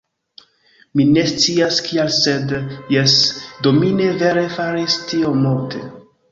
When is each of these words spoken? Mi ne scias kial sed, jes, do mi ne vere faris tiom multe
Mi 0.99 1.03
ne 1.09 1.25
scias 1.31 1.77
kial 1.89 2.09
sed, 2.15 2.55
jes, 2.95 3.15
do 3.69 3.77
mi 3.79 3.93
ne 4.01 4.11
vere 4.25 4.49
faris 4.59 4.99
tiom 5.13 5.49
multe 5.49 5.87